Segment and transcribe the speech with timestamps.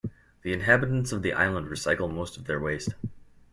[0.41, 2.89] The inhabitants of the island recycle most of their waste.